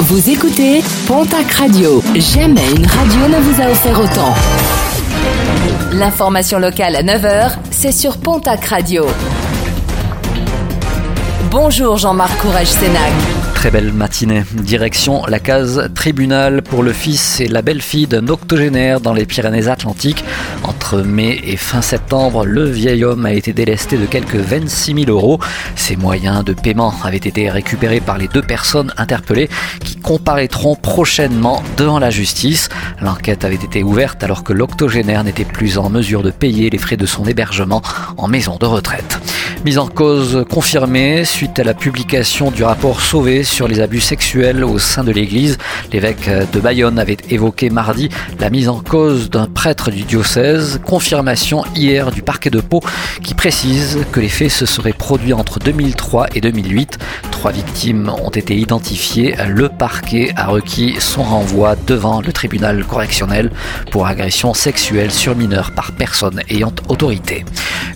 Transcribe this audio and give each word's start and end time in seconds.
Vous 0.00 0.28
écoutez 0.28 0.82
Pontac 1.06 1.50
Radio. 1.52 2.02
Jamais 2.16 2.68
une 2.76 2.84
radio 2.86 3.28
ne 3.28 3.40
vous 3.40 3.62
a 3.62 3.70
offert 3.70 3.98
autant. 4.00 4.34
L'information 5.92 6.58
locale 6.58 6.96
à 6.96 7.02
9h, 7.02 7.52
c'est 7.70 7.92
sur 7.92 8.18
Pontac 8.18 8.64
Radio. 8.64 9.06
Bonjour 11.50 11.96
Jean-Marc 11.96 12.36
Courage 12.38 12.66
Sénac. 12.66 13.12
Très 13.54 13.70
belle 13.70 13.92
matinée. 13.92 14.42
Direction 14.52 15.24
la 15.26 15.38
case 15.38 15.88
tribunal 15.94 16.62
pour 16.62 16.82
le 16.82 16.92
fils 16.92 17.40
et 17.40 17.46
la 17.48 17.62
belle-fille 17.62 18.06
d'un 18.06 18.28
octogénaire 18.28 19.00
dans 19.00 19.14
les 19.14 19.24
Pyrénées-Atlantiques. 19.24 20.24
Entre 20.64 21.02
mai 21.02 21.40
et 21.44 21.56
fin 21.56 21.82
septembre, 21.82 22.46
le 22.46 22.64
vieil 22.64 23.04
homme 23.04 23.26
a 23.26 23.32
été 23.32 23.52
délesté 23.52 23.98
de 23.98 24.06
quelques 24.06 24.36
26 24.36 24.94
000 25.04 25.10
euros. 25.10 25.38
Ses 25.76 25.94
moyens 25.94 26.42
de 26.42 26.54
paiement 26.54 26.94
avaient 27.04 27.18
été 27.18 27.50
récupérés 27.50 28.00
par 28.00 28.16
les 28.16 28.28
deux 28.28 28.40
personnes 28.40 28.92
interpellées 28.96 29.50
qui 29.84 29.96
comparaîtront 29.96 30.74
prochainement 30.74 31.62
devant 31.76 31.98
la 31.98 32.08
justice. 32.08 32.70
L'enquête 33.02 33.44
avait 33.44 33.56
été 33.56 33.82
ouverte 33.82 34.24
alors 34.24 34.42
que 34.42 34.54
l'octogénaire 34.54 35.22
n'était 35.22 35.44
plus 35.44 35.76
en 35.76 35.90
mesure 35.90 36.22
de 36.22 36.30
payer 36.30 36.70
les 36.70 36.78
frais 36.78 36.96
de 36.96 37.06
son 37.06 37.26
hébergement 37.26 37.82
en 38.16 38.26
maison 38.26 38.56
de 38.56 38.66
retraite. 38.66 39.20
Mise 39.64 39.78
en 39.78 39.88
cause 39.88 40.44
confirmée 40.50 41.24
suite 41.24 41.58
à 41.58 41.64
la 41.64 41.72
publication 41.72 42.50
du 42.50 42.64
rapport 42.64 43.00
Sauvé 43.00 43.44
sur 43.44 43.66
les 43.66 43.80
abus 43.80 44.00
sexuels 44.00 44.62
au 44.62 44.78
sein 44.78 45.04
de 45.04 45.10
l'Église. 45.10 45.56
L'évêque 45.90 46.30
de 46.52 46.60
Bayonne 46.60 46.98
avait 46.98 47.16
évoqué 47.30 47.70
mardi 47.70 48.10
la 48.40 48.50
mise 48.50 48.68
en 48.68 48.80
cause 48.80 49.30
d'un 49.30 49.46
prêtre 49.46 49.90
du 49.90 50.02
diocèse. 50.02 50.53
Confirmation 50.84 51.64
hier 51.74 52.10
du 52.10 52.22
parquet 52.22 52.50
de 52.50 52.60
Pau 52.60 52.80
qui 53.22 53.34
précise 53.34 53.98
que 54.12 54.20
les 54.20 54.28
faits 54.28 54.50
se 54.50 54.66
seraient 54.66 54.92
produits 54.92 55.32
entre 55.32 55.58
2003 55.58 56.28
et 56.34 56.40
2008. 56.40 56.98
Trois 57.30 57.52
victimes 57.52 58.10
ont 58.22 58.30
été 58.30 58.56
identifiées. 58.56 59.34
Le 59.48 59.68
parquet 59.68 60.32
a 60.36 60.46
requis 60.46 60.96
son 61.00 61.22
renvoi 61.22 61.76
devant 61.86 62.20
le 62.20 62.32
tribunal 62.32 62.84
correctionnel 62.84 63.50
pour 63.90 64.06
agression 64.06 64.54
sexuelle 64.54 65.10
sur 65.10 65.36
mineur 65.36 65.72
par 65.72 65.92
personne 65.92 66.40
ayant 66.48 66.72
autorité. 66.88 67.44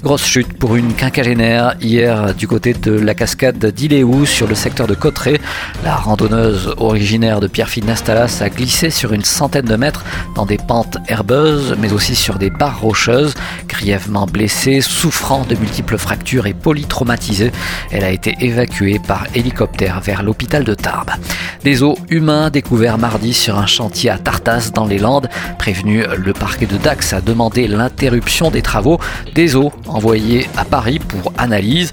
Grosse 0.03 0.25
chute 0.25 0.53
pour 0.53 0.77
une 0.77 0.95
quinquagénaire 0.95 1.75
hier 1.81 2.33
du 2.33 2.47
côté 2.47 2.73
de 2.73 2.93
la 2.93 3.15
cascade 3.15 3.67
d'Iléou 3.67 4.27
sur 4.27 4.47
le 4.47 4.55
secteur 4.55 4.87
de 4.87 4.95
Cotteret. 4.95 5.41
La 5.83 5.97
randonneuse 5.97 6.73
originaire 6.77 7.41
de 7.41 7.49
Pierrefitte-Nastalas 7.49 8.39
a 8.41 8.49
glissé 8.49 8.91
sur 8.91 9.13
une 9.13 9.25
centaine 9.25 9.67
de 9.67 9.75
mètres 9.75 10.05
dans 10.37 10.47
des 10.47 10.57
pentes 10.57 10.99
herbeuses 11.09 11.75
mais 11.81 11.93
aussi 11.93 12.15
sur 12.15 12.39
des 12.39 12.49
barres 12.49 12.81
rocheuses. 12.81 13.35
Grièvement 13.67 14.27
blessée, 14.27 14.81
souffrant 14.81 15.45
de 15.45 15.57
multiples 15.57 15.99
fractures 15.99 16.47
et 16.47 16.55
polytraumatisée, 16.55 17.51
elle 17.91 18.05
a 18.05 18.11
été 18.11 18.37
évacuée 18.41 19.01
par 19.05 19.27
hélicoptère 19.35 20.01
vers 20.01 20.23
l'hôpital 20.23 20.63
de 20.63 20.75
Tarbes. 20.75 21.11
Des 21.65 21.83
os 21.83 21.99
humains 22.09 22.51
découverts 22.51 22.99
mardi 22.99 23.35
sur 23.35 23.59
un 23.59 23.67
chantier 23.67 24.11
à 24.11 24.19
Tartas 24.19 24.71
dans 24.73 24.87
les 24.87 24.99
Landes. 24.99 25.29
Prévenu, 25.59 26.05
le 26.17 26.33
parquet 26.33 26.67
de 26.67 26.77
Dax 26.77 27.13
a 27.13 27.21
demandé 27.21 27.67
l'interruption 27.67 28.53
des 28.53 28.63
travaux. 28.63 29.01
Des 29.35 29.57
os 29.57 29.73
envoyés 29.89 30.49
à 30.57 30.65
Paris 30.65 30.99
pour 30.99 31.33
analyse. 31.39 31.93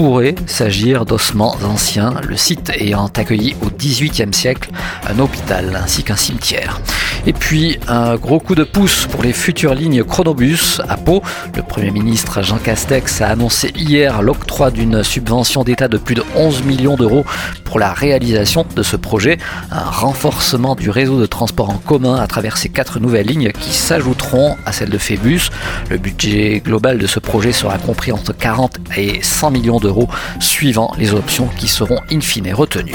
Pourrait 0.00 0.36
s'agir 0.46 1.04
d'ossements 1.04 1.56
anciens, 1.64 2.14
le 2.22 2.36
site 2.36 2.70
ayant 2.70 3.06
accueilli 3.06 3.56
au 3.62 3.66
XVIIIe 3.68 4.32
siècle 4.32 4.70
un 5.08 5.18
hôpital 5.18 5.76
ainsi 5.82 6.04
qu'un 6.04 6.14
cimetière. 6.14 6.80
Et 7.26 7.32
puis 7.32 7.78
un 7.88 8.14
gros 8.14 8.38
coup 8.38 8.54
de 8.54 8.62
pouce 8.62 9.06
pour 9.06 9.22
les 9.22 9.32
futures 9.32 9.74
lignes 9.74 10.04
Chronobus 10.04 10.80
à 10.88 10.96
Pau. 10.96 11.20
Le 11.56 11.62
Premier 11.62 11.90
ministre 11.90 12.42
Jean 12.42 12.58
Castex 12.58 13.20
a 13.20 13.28
annoncé 13.28 13.72
hier 13.74 14.22
l'octroi 14.22 14.70
d'une 14.70 15.02
subvention 15.02 15.64
d'État 15.64 15.88
de 15.88 15.98
plus 15.98 16.14
de 16.14 16.22
11 16.36 16.62
millions 16.62 16.96
d'euros 16.96 17.24
pour 17.64 17.78
la 17.78 17.92
réalisation 17.92 18.64
de 18.74 18.82
ce 18.82 18.96
projet, 18.96 19.36
un 19.70 19.90
renforcement 19.90 20.74
du 20.74 20.90
réseau 20.90 21.20
de 21.20 21.26
transport 21.26 21.70
en 21.70 21.78
commun 21.78 22.16
à 22.16 22.26
travers 22.26 22.56
ces 22.56 22.68
quatre 22.68 23.00
nouvelles 23.00 23.26
lignes 23.26 23.50
qui 23.50 23.70
s'ajouteront 23.70 24.56
à 24.64 24.72
celle 24.72 24.90
de 24.90 24.98
Phébus. 24.98 25.50
Le 25.90 25.98
budget 25.98 26.62
global 26.64 26.98
de 26.98 27.06
ce 27.06 27.18
projet 27.18 27.52
sera 27.52 27.78
compris 27.78 28.12
entre 28.12 28.32
40 28.32 28.78
et 28.96 29.20
100 29.22 29.50
millions 29.50 29.80
suivant 30.40 30.92
les 30.98 31.14
options 31.14 31.48
qui 31.56 31.68
seront 31.68 32.00
in 32.10 32.20
fine 32.20 32.52
retenues. 32.52 32.94